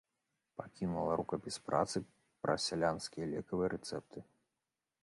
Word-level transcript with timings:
Пакінула 0.61 1.17
рукапіс 1.19 1.59
працы 1.67 1.97
пра 2.47 2.57
сялянскія 2.67 3.25
лекавыя 3.37 3.69
рэцэпты. 3.77 4.19